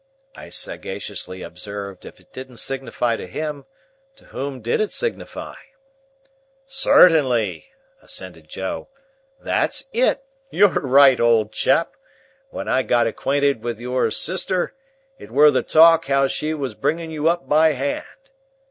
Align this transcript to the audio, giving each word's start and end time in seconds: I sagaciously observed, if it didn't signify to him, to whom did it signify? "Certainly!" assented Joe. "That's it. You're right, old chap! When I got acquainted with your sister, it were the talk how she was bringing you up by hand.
I 0.35 0.49
sagaciously 0.49 1.43
observed, 1.43 2.05
if 2.07 2.19
it 2.19 2.33
didn't 2.33 2.57
signify 2.57 3.17
to 3.17 3.27
him, 3.27 3.67
to 4.15 4.25
whom 4.25 4.59
did 4.59 4.81
it 4.81 4.91
signify? 4.91 5.53
"Certainly!" 6.65 7.67
assented 8.01 8.47
Joe. 8.49 8.89
"That's 9.41 9.83
it. 9.93 10.23
You're 10.49 10.69
right, 10.69 11.19
old 11.19 11.51
chap! 11.51 11.93
When 12.49 12.67
I 12.67 12.81
got 12.81 13.05
acquainted 13.05 13.61
with 13.63 13.79
your 13.79 14.09
sister, 14.09 14.73
it 15.19 15.29
were 15.29 15.51
the 15.51 15.61
talk 15.61 16.05
how 16.05 16.25
she 16.25 16.55
was 16.55 16.73
bringing 16.73 17.11
you 17.11 17.29
up 17.29 17.47
by 17.47 17.73
hand. 17.73 18.31